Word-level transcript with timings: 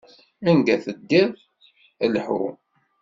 Anga 0.49 0.75
teddiḍ, 0.83 1.31
lḥu. 2.13 2.43